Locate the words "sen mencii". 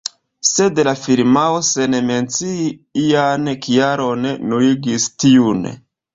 1.67-2.65